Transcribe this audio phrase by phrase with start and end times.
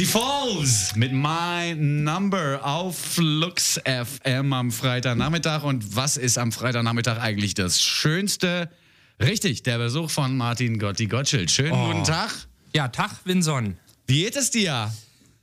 [0.00, 5.62] Die Falls mit My Number auf Flux FM am Freitagnachmittag.
[5.62, 8.70] Und was ist am Freitagnachmittag eigentlich das Schönste?
[9.20, 11.50] Richtig, der Besuch von Martin Gotti Gottschild.
[11.50, 11.88] Schönen Oh.
[11.88, 12.30] guten Tag.
[12.74, 13.76] Ja, Tag, Winson.
[14.06, 14.90] Wie geht es dir?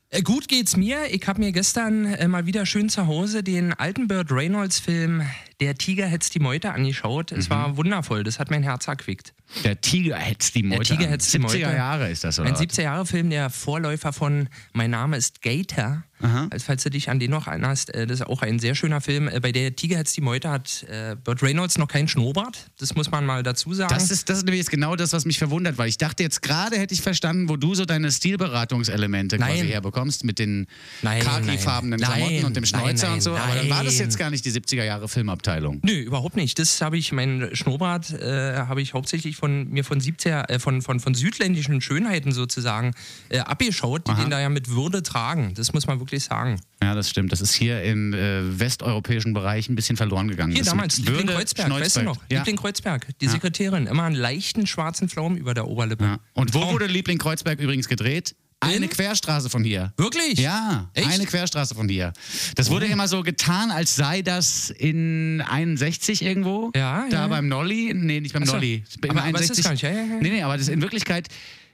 [0.09, 1.05] Äh, gut geht's mir.
[1.11, 5.21] Ich habe mir gestern äh, mal wieder schön zu Hause den alten Burt Reynolds-Film
[5.59, 7.31] Der Tiger hetzt die Meute angeschaut.
[7.31, 8.23] Es war wundervoll.
[8.23, 9.33] Das hat mein Herz erquickt.
[9.63, 10.83] Der Tiger hetzt die Meute.
[10.83, 11.09] Tiger an.
[11.09, 11.59] hetzt die 70er Meute.
[11.59, 12.49] Jahre ist das, oder?
[12.49, 12.61] Ein was?
[12.61, 16.03] 70er-Jahre-Film, der Vorläufer von Mein Name ist Gator.
[16.49, 19.01] Als falls du dich an den noch erinnerst, äh, das ist auch ein sehr schöner
[19.01, 19.27] Film.
[19.27, 22.71] Äh, Bei der Tiger hetzt die Meute hat äh, Burt Reynolds noch keinen Schnurrbart.
[22.79, 23.93] Das muss man mal dazu sagen.
[23.93, 26.41] Das ist, das ist nämlich jetzt genau das, was mich verwundert, weil ich dachte jetzt
[26.41, 29.67] gerade hätte ich verstanden, wo du so deine Stilberatungselemente quasi Nein.
[29.67, 30.65] herbekommst mit den
[31.03, 31.99] khaki-farbenen.
[31.99, 33.35] Klamotten und dem Schnäuzer und so.
[33.35, 35.46] Aber dann war das jetzt gar nicht die 70er Jahre Filmabteilung.
[35.83, 36.59] Nö, überhaupt nicht.
[36.59, 40.81] Das habe ich, mein Schnurrbart äh, habe ich hauptsächlich von mir von 70er, äh, von,
[40.81, 42.93] von, von südländischen Schönheiten sozusagen
[43.29, 44.21] äh, abgeschaut, die Aha.
[44.21, 45.53] den da ja mit Würde tragen.
[45.55, 46.59] Das muss man wirklich sagen.
[46.81, 47.31] Ja, das stimmt.
[47.31, 50.51] Das ist hier im äh, westeuropäischen Bereich ein bisschen verloren gegangen.
[50.51, 52.15] Hier das damals, Liebling Würde, Kreuzberg, weißt du noch?
[52.15, 52.31] Schneuzberg.
[52.31, 52.39] Ja.
[52.39, 56.03] Liebling Kreuzberg, die Sekretärin, immer einen leichten schwarzen Pflaumen über der Oberlippe.
[56.03, 56.19] ja.
[56.33, 58.35] Und wo wurde Liebling Kreuzberg übrigens gedreht?
[58.59, 58.89] Eine In?
[58.89, 59.93] Querstraße von hier.
[59.97, 60.39] Wirklich?
[60.39, 61.07] Ja, Echt?
[61.07, 61.11] Oh.
[61.13, 62.11] eine Querstraße von hier.
[62.55, 66.71] Das wurde immer so getan, als sei das in 61 irgendwo.
[66.75, 67.27] Ja, Da ja.
[67.27, 67.93] beim Nolli.
[67.93, 68.53] Nee, nicht beim Ach so.
[68.53, 68.83] Nolli.
[69.07, 70.03] Aber- aber es ist ja, ja, ja.
[70.19, 71.27] Nee, nee, aber das in Wirklichkeit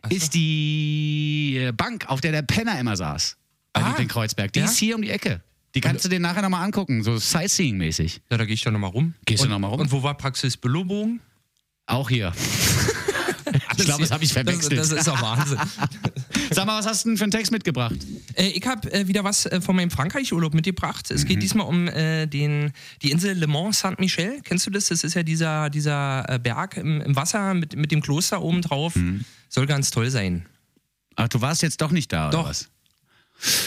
[0.09, 3.37] ist die Bank, auf der der Penner immer saß.
[3.71, 3.87] Bei Ah.
[3.89, 4.51] Liebling Kreuzberg.
[4.51, 4.65] Die Ja?
[4.65, 5.41] ist hier um die Ecke.
[5.75, 8.19] Die kannst du dir nachher nochmal angucken, so Sightseeing-mäßig.
[8.29, 9.13] Ja, da gehe ich doch nochmal rum.
[9.25, 9.79] Gehst du und, noch mal rum?
[9.79, 11.21] Und wo war Praxis Büllobogen?
[11.87, 12.33] Auch hier.
[13.77, 14.77] Ich glaube, das habe ich verwechselt.
[14.77, 15.57] Das, das ist doch Wahnsinn.
[16.51, 17.95] Sag mal, was hast du denn für einen Text mitgebracht?
[18.35, 21.09] Äh, ich habe äh, wieder was äh, von meinem Frankreich-Urlaub mitgebracht.
[21.11, 21.27] Es Mhm.
[21.27, 24.41] geht diesmal um äh, den, die Insel Le Mans Saint-Michel.
[24.43, 24.87] Kennst du das?
[24.87, 28.61] Das ist ja dieser, dieser äh, Berg im, im Wasser mit, mit dem Kloster oben
[28.61, 28.95] drauf.
[28.95, 29.25] Mhm.
[29.49, 30.45] Soll ganz toll sein.
[31.15, 32.39] Ach, du warst jetzt doch nicht da, Doch.
[32.41, 32.69] oder was?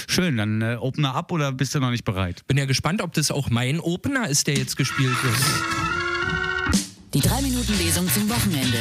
[0.09, 2.47] Schön, dann äh, Opener ab oder bist du noch nicht bereit?
[2.47, 5.37] Bin ja gespannt, ob das auch mein Opener ist, der jetzt gespielt wird.
[7.15, 8.79] Die 3-Minuten-Lesung zum Wochenende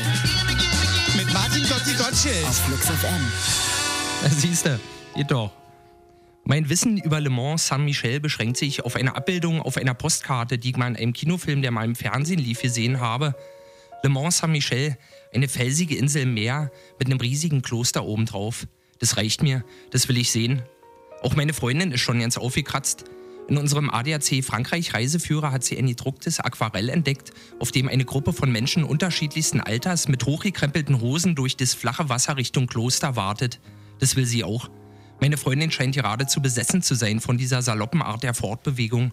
[1.55, 2.45] Martin Gotti Gottschild.
[2.45, 4.29] auf Flux FM.
[4.29, 4.77] Siehst du,
[5.15, 5.51] geht doch.
[6.43, 10.71] Mein Wissen über Le Mans Saint-Michel beschränkt sich auf eine Abbildung auf einer Postkarte, die
[10.71, 13.35] ich mal in einem Kinofilm, der mal im Fernsehen lief, gesehen habe.
[14.03, 14.97] Le Mans Saint-Michel,
[15.33, 18.67] eine felsige Insel im Meer mit einem riesigen Kloster obendrauf.
[18.99, 20.61] Das reicht mir, das will ich sehen.
[21.21, 23.05] Auch meine Freundin ist schon ganz aufgekratzt.
[23.47, 28.33] In unserem ADAC Frankreich Reiseführer hat sie ein gedrucktes Aquarell entdeckt, auf dem eine Gruppe
[28.33, 33.59] von Menschen unterschiedlichsten Alters mit hochgekrempelten Hosen durch das flache Wasser Richtung Kloster wartet.
[33.99, 34.69] Das will sie auch.
[35.21, 39.11] Meine Freundin scheint geradezu besessen zu sein von dieser saloppen Art der Fortbewegung.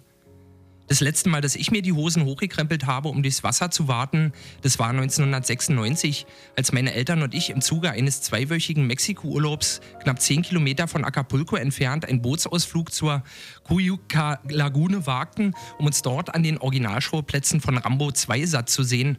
[0.89, 4.33] Das letzte Mal, dass ich mir die Hosen hochgekrempelt habe, um durchs Wasser zu warten,
[4.63, 6.27] das war 1996,
[6.57, 11.57] als meine Eltern und ich im Zuge eines zweiwöchigen Mexiko-Urlaubs knapp 10 Kilometer von Acapulco
[11.57, 13.23] entfernt einen Bootsausflug zur
[13.65, 19.19] Cuyuca Lagune wagten, um uns dort an den Originalschauplätzen von Rambo 2 satt zu sehen.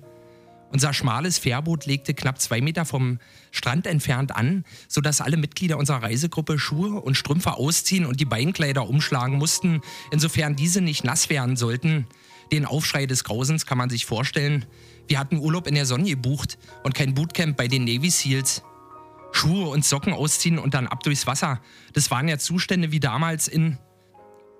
[0.73, 3.19] Unser schmales Fährboot legte knapp zwei Meter vom
[3.51, 8.89] Strand entfernt an, sodass alle Mitglieder unserer Reisegruppe Schuhe und Strümpfe ausziehen und die Beinkleider
[8.89, 12.07] umschlagen mussten, insofern diese nicht nass werden sollten.
[12.51, 14.65] Den Aufschrei des Grausens kann man sich vorstellen.
[15.07, 18.63] Wir hatten Urlaub in der Sonne gebucht und kein Bootcamp bei den Navy Seals.
[19.31, 21.61] Schuhe und Socken ausziehen und dann ab durchs Wasser.
[21.93, 23.77] Das waren ja Zustände wie damals in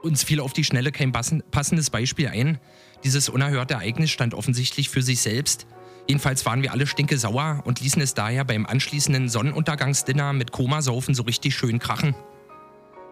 [0.04, 2.60] uns fiel auf die Schnelle kein passen- passendes Beispiel ein.
[3.04, 5.66] Dieses unerhörte Ereignis stand offensichtlich für sich selbst.
[6.08, 11.16] Jedenfalls waren wir alle stinke sauer und ließen es daher beim anschließenden Sonnenuntergangsdinner mit Komasaufen
[11.16, 12.14] so richtig schön krachen.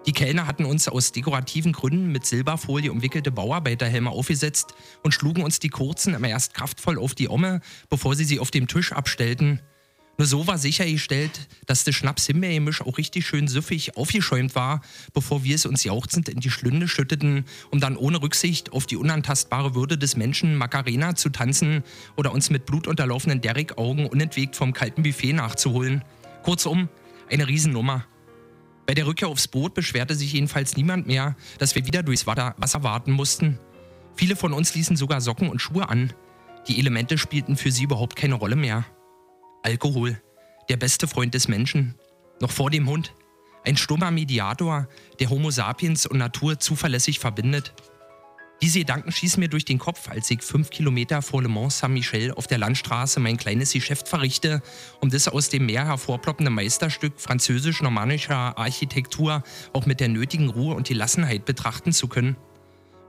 [0.06, 5.59] Die Kellner hatten uns aus dekorativen Gründen mit Silberfolie umwickelte Bauarbeiterhelme aufgesetzt und schlugen uns
[5.59, 9.62] die kurzen immer erst kraftvoll auf die Omme, bevor sie sie auf dem Tisch abstellten.
[10.22, 14.82] Nur so war sichergestellt, dass das Schnaps-Himbeergemisch auch richtig schön süffig aufgeschäumt war,
[15.16, 18.98] bevor wir es uns jauchzend in die Schlünde schütteten, um dann ohne Rücksicht auf die
[18.98, 21.84] unantastbare Würde des Menschen Macarena zu tanzen
[22.18, 26.04] oder uns mit blutunterlaufenden Derrick-Augen unentwegt vom kalten Buffet nachzuholen.
[26.44, 26.88] Kurzum,
[27.28, 28.06] eine Riesennummer.
[28.85, 32.84] Bei der Rückkehr aufs Boot beschwerte sich jedenfalls niemand mehr, dass wir wieder durchs Wasser
[32.84, 33.58] warten mussten.
[34.16, 36.14] Viele von uns ließen sogar Socken und Schuhe an.
[36.68, 38.85] Die Elemente spielten für sie überhaupt keine Rolle mehr.
[39.63, 40.19] Alkohol,
[40.69, 41.96] der beste Freund des Menschen,
[42.40, 43.13] noch vor dem Hund.
[43.63, 44.87] Ein stummer Mediator,
[45.19, 47.73] der Homo sapiens und Natur zuverlässig verbindet.
[48.63, 52.31] Diese Gedanken schießen mir durch den Kopf, als ich fünf Kilometer vor Le Mans Saint-Michel
[52.31, 54.63] auf der Landstraße mein kleines Geschäft verrichte,
[54.99, 59.43] um das aus dem Meer hervorploppende Meisterstück französisch-normannischer Architektur
[59.73, 62.35] auch mit der nötigen Ruhe und Gelassenheit betrachten zu können.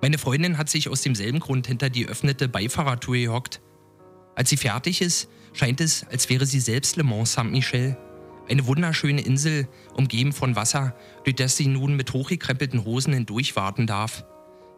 [0.02, 3.60] Meine Freundin hat sich aus demselben Grund hinter die öffnete Beifahrertür gehockt.
[4.34, 7.96] Als sie fertig ist, scheint es, als wäre sie selbst Le Mans Saint-Michel.
[8.49, 14.25] Eine wunderschöne Insel, umgeben von Wasser, durch das sie nun mit hochgekrempelten Hosen hindurchwarten darf.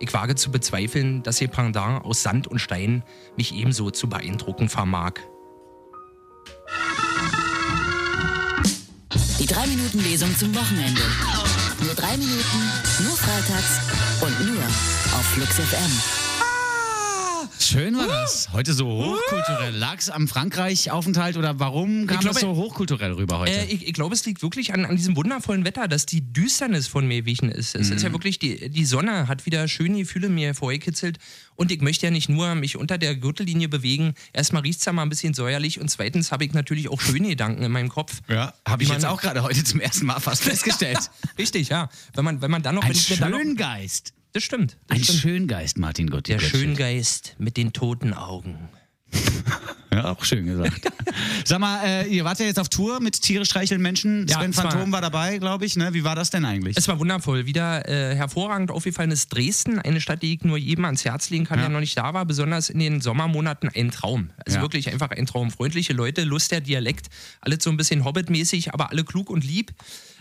[0.00, 3.04] Ich wage zu bezweifeln, dass ihr Pendant aus Sand und Stein
[3.36, 5.14] mich ebenso zu beeindrucken vermag.
[9.38, 11.02] Die 3-Minuten-Lesung zum Wochenende.
[11.80, 12.72] Nur drei Minuten,
[13.04, 13.80] nur freitags
[14.20, 16.33] und nur auf Flux FM.
[17.64, 18.50] Schön war das.
[18.52, 19.74] Heute so hochkulturell.
[19.74, 23.52] Lag es am Frankreich-Aufenthalt oder warum kam glaube, das so hochkulturell rüber heute?
[23.52, 26.86] Äh, ich, ich glaube, es liegt wirklich an, an diesem wundervollen Wetter, dass die Düsternis
[26.88, 27.74] von mir wichen ist.
[27.74, 31.18] Es ist ja wirklich, die, die Sonne hat wieder schöne Gefühle mir vorgekitzelt.
[31.56, 34.14] Und ich möchte ja nicht nur mich unter der Gürtellinie bewegen.
[34.32, 37.28] Erstmal riecht es ja mal ein bisschen säuerlich und zweitens habe ich natürlich auch schöne
[37.28, 38.20] Gedanken in meinem Kopf.
[38.28, 41.10] ja, habe ich jetzt auch gerade heute zum ersten Mal fast festgestellt.
[41.38, 41.88] Richtig, ja.
[42.14, 42.82] Wenn man, wenn man dann noch.
[42.82, 44.12] Ein wenn ich mir dann noch, Schöngeist.
[44.34, 44.76] Das stimmt.
[44.88, 45.18] Das Ein stimmt.
[45.20, 46.28] Schöngeist, Martin Gott.
[46.28, 48.68] Der Schöngeist mit den toten Augen.
[49.94, 50.80] Ja, auch schön gesagt.
[51.44, 54.26] Sag mal, äh, ihr wart ja jetzt auf Tour mit Tiere streicheln Menschen.
[54.28, 55.76] Ja, Sven es war- Phantom war dabei, glaube ich.
[55.76, 55.94] Ne?
[55.94, 56.76] Wie war das denn eigentlich?
[56.76, 57.46] Es war wundervoll.
[57.46, 61.44] Wieder äh, hervorragend aufgefallen ist Dresden, eine Stadt, die ich nur jedem ans Herz legen
[61.44, 61.66] kann, Ja.
[61.66, 62.24] der noch nicht da war.
[62.24, 64.30] Besonders in den Sommermonaten ein Traum.
[64.44, 64.62] Also Ja.
[64.62, 65.50] wirklich einfach ein Traum.
[65.50, 67.06] Freundliche Leute, lustiger Dialekt,
[67.40, 69.72] alles so ein bisschen Hobbit-mäßig, aber alle klug und lieb.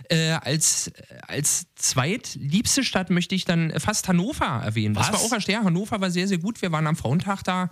[0.10, 0.92] Äh, als,
[1.28, 4.94] als zweitliebste Stadt möchte ich dann fast Hannover erwähnen.
[4.96, 5.14] Das Was?
[5.14, 6.62] war auch erst, ja, Hannover war sehr, sehr gut.
[6.62, 7.70] Wir waren am Frauentag da.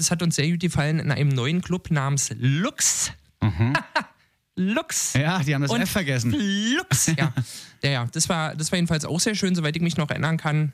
[0.00, 3.12] Das hat uns sehr gut gefallen in einem neuen Club namens Lux.
[4.56, 5.14] Lux.
[5.14, 5.20] Mhm.
[5.20, 6.32] ja, die haben das Und F vergessen.
[6.32, 7.06] Flux.
[7.18, 7.34] Ja,
[7.82, 8.06] ja, ja.
[8.10, 10.72] Das, war, das war jedenfalls auch sehr schön, soweit ich mich noch erinnern kann.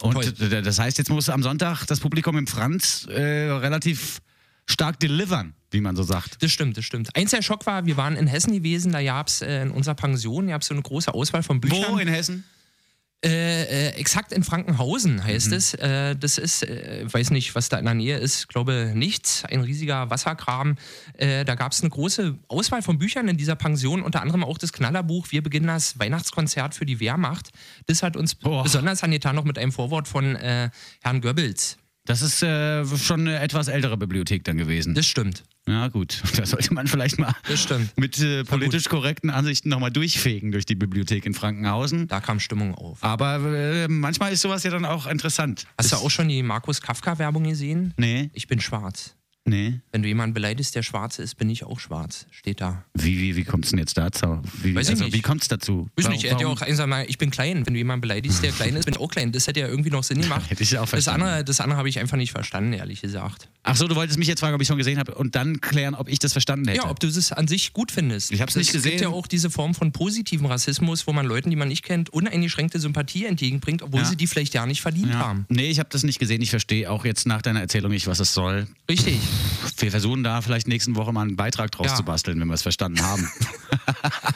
[0.00, 0.62] Und Toll.
[0.62, 4.20] das heißt, jetzt muss am Sonntag das Publikum im Franz äh, relativ
[4.64, 6.42] stark delivern, wie man so sagt.
[6.42, 7.14] Das stimmt, das stimmt.
[7.16, 9.94] Eins der Schock war, wir waren in Hessen gewesen, da gab es äh, in unserer
[9.94, 11.92] Pension gab's so eine große Auswahl von Büchern.
[11.92, 12.44] Wo in Hessen?
[13.24, 15.74] Äh, äh, exakt in Frankenhausen heißt es.
[15.74, 19.44] Äh, das ist, äh, weiß nicht, was da in der Nähe ist, glaube nichts.
[19.44, 20.76] Ein riesiger Wassergraben.
[21.14, 24.56] Äh, da gab es eine große Auswahl von Büchern in dieser Pension, unter anderem auch
[24.56, 27.50] das Knallerbuch Wir beginnen das Weihnachtskonzert für die Wehrmacht.
[27.86, 28.62] Das hat uns Boah.
[28.62, 31.76] besonders angetan, noch mit einem Vorwort von Herrn Goebbels.
[32.04, 34.94] Das ist schon eine etwas ältere Bibliothek dann gewesen.
[34.94, 35.42] Das stimmt.
[35.68, 36.22] Ja, gut.
[36.36, 37.66] Da sollte man vielleicht mal Das
[37.96, 42.06] mit äh, politisch korrekten Ansichten nochmal durchfegen durch die Bibliothek in Frankenhausen.
[42.08, 43.02] Da kam Stimmung auf.
[43.02, 45.66] Aber äh, manchmal ist sowas ja dann auch interessant.
[45.76, 47.94] Hast du Ist- auch schon die Markus Kafka-Werbung gesehen?
[47.96, 49.14] Nee, Ich bin schwarz.
[49.48, 49.80] Nee.
[49.92, 52.26] Wenn du jemanden beleidigst, der schwarz ist, bin ich auch schwarz.
[52.30, 52.84] Steht da.
[52.94, 54.40] Wie, wie, wie kommt es denn jetzt dazu?
[54.62, 55.14] Wie, Weiß ich also, nicht.
[55.16, 55.88] wie kommt es dazu?
[55.96, 57.66] Weiß Warum- nicht, er hätte ja auch einfach mal, ich bin klein.
[57.66, 59.32] Wenn du jemanden beleidigst, der klein ist, bin ich auch klein.
[59.32, 60.48] Das hätte ja irgendwie noch Sinn gemacht.
[60.50, 61.22] Hätte ich auch das verstanden.
[61.22, 63.48] andere, das andere habe ich einfach nicht verstanden, ehrlich gesagt.
[63.62, 65.94] Ach so, du wolltest mich jetzt fragen, ob ich schon gesehen habe und dann klären,
[65.94, 66.78] ob ich das verstanden hätte.
[66.78, 68.32] Ja, ob du das an sich gut findest.
[68.32, 68.90] Ich nicht Es gesehen.
[68.92, 72.08] gibt ja auch diese Form von positivem Rassismus, wo man Leuten, die man nicht kennt,
[72.10, 74.06] uneingeschränkte Sympathie entgegenbringt, obwohl Ja.
[74.06, 75.18] sie die vielleicht ja nicht verdient ja.
[75.18, 75.44] haben.
[75.48, 76.40] Nee, ich habe das nicht gesehen.
[76.40, 78.66] Ich verstehe auch jetzt nach deiner Erzählung nicht, was es soll.
[78.88, 79.18] Richtig.
[79.78, 81.94] Wir versuchen da vielleicht nächsten Woche mal einen Beitrag draus Ja.
[81.94, 83.30] zu basteln, wenn wir es verstanden haben.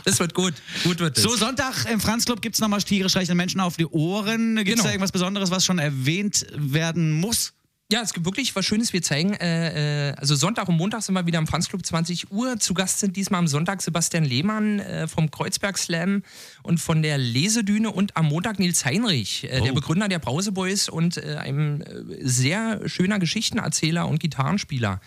[0.04, 0.54] Das wird gut.
[0.82, 1.22] Gut wird es.
[1.22, 4.56] so, Sonntag im Franz Club gibt es nochmal Tiere streicheln Menschen auf die Ohren.
[4.56, 4.84] Gibt es Genau.
[4.84, 7.52] da irgendwas Besonderes, was schon erwähnt werden muss?
[7.92, 8.94] Ja, es gibt wirklich was Schönes.
[8.94, 12.32] Wir zeigen, äh, äh, also Sonntag und Montag sind wir wieder im Franz Club 20
[12.32, 12.58] Uhr.
[12.58, 16.22] Zu Gast sind diesmal am Sonntag Sebastian Lehmann äh, vom Kreuzberg Slam
[16.62, 19.74] und von der Lesedüne und am Montag Nils Heinrich, äh, der Oh.
[19.74, 24.98] Begründer der Brause Boys und äh, ein äh, sehr schöner Geschichtenerzähler und Gitarrenspieler.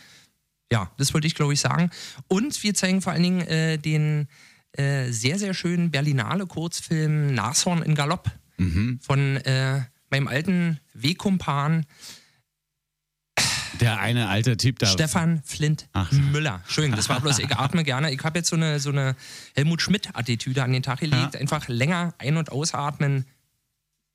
[0.72, 1.90] Ja, das wollte ich, glaube ich, sagen.
[2.28, 4.28] Und wir zeigen vor allen Dingen den
[4.78, 8.30] sehr, sehr schönen Berlinale Kurzfilm Nashorn in Galopp
[9.00, 11.86] von äh, meinem alten Wegkumpan
[13.80, 14.86] Der eine alte Typ da.
[14.88, 16.12] Stefan Flint Ach.
[16.12, 16.62] Müller.
[16.64, 18.12] Entschuldigung, das war bloß, ich atme gerne.
[18.12, 19.16] Ich habe jetzt so eine, so eine
[19.54, 21.34] Helmut Schmidt-Attitüde an den Tag gelegt.
[21.34, 21.40] Ja.
[21.40, 23.26] Einfach länger ein- und ausatmen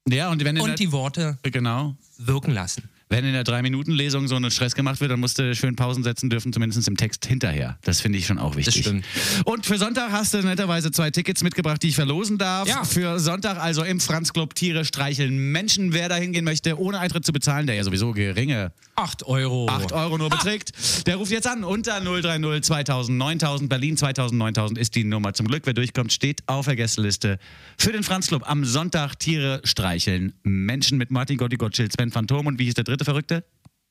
[0.08, 1.96] Ja, und und die Worte genau.
[2.18, 2.88] wirken lassen.
[3.12, 6.30] Wenn in der Drei-Minuten-Lesung so einen Stress gemacht wird, dann musst du schön Pausen setzen
[6.30, 7.76] dürfen, zumindest im Text hinterher.
[7.82, 8.84] Das finde ich schon auch wichtig.
[8.84, 9.04] stimmt.
[9.44, 12.68] Und für Sonntag hast du netterweise zwei Tickets mitgebracht, die ich verlosen darf.
[12.68, 12.84] Ja.
[12.84, 15.92] Für Sonntag also im Franz Club Tiere streicheln Menschen.
[15.92, 19.66] Wer da hingehen möchte, ohne Eintritt zu bezahlen, der ja sowieso geringe 8 Euro.
[19.68, 20.72] 8 Euro nur beträgt,
[21.08, 23.68] der ruft jetzt an unter 030 2000 9000.
[23.68, 25.32] Berlin 2000 9000 ist die Nummer.
[25.32, 27.40] Zum Glück, wer durchkommt, steht auf der Gästeliste
[27.76, 28.44] für den Franz Club.
[28.46, 32.84] Am Sonntag Tiere streicheln Menschen mit Martin Gotti Gottschild, Sven Phantom und wie hieß der
[32.84, 33.44] dritte Verrückte?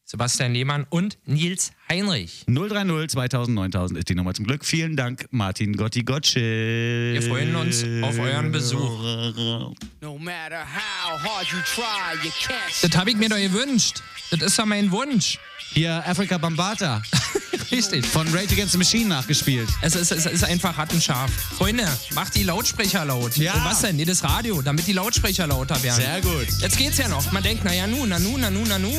[0.05, 2.43] Sebastian Lehmann und Nils Heinrich.
[2.47, 4.65] 030 2000 9000 ist die Nummer zum Glück.
[4.65, 7.13] Vielen Dank, Martin Gotti Gottschild.
[7.13, 9.71] Wir freuen uns auf euren Besuch.
[10.01, 12.81] No matter how hard you try, you can't.
[12.81, 14.01] Das habe ich mir doch gewünscht.
[14.31, 15.37] Das ist ja mein Wunsch.
[15.73, 17.03] Hier Africa Bambata
[17.71, 18.05] Richtig.
[18.05, 19.69] von Rage Against the Machine nachgespielt.
[19.81, 21.31] Es ist, es ist einfach rattenscharf.
[21.57, 23.37] Freunde, macht die Lautsprecher laut.
[23.37, 23.53] Ja.
[23.53, 23.95] Und was denn?
[23.95, 26.01] Nee, das Radio, damit die Lautsprecher lauter werden.
[26.01, 26.47] Sehr gut.
[26.59, 27.31] Jetzt geht's ja noch.
[27.31, 28.91] Man denkt, na ja, nu, na nu, na nu, na nu.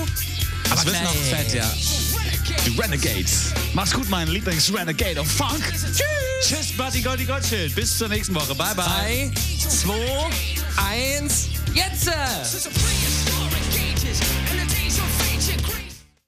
[0.68, 1.70] Das wird noch fett, ja.
[2.66, 3.52] Die Renegades.
[3.74, 5.62] Mach's gut, mein Lieblings-Renegade of Funk.
[5.72, 6.04] Tschüss.
[6.46, 7.74] Tschüss, Martin Gotti Gottschild.
[7.74, 8.54] Bis zur nächsten Woche.
[8.54, 8.84] Bye, bye.
[8.86, 9.32] 3,
[9.68, 9.94] 2,
[11.18, 12.10] 1, jetzt!